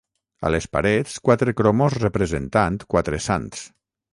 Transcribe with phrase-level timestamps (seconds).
[0.47, 3.63] A les parets quatre cromos representant quatre sants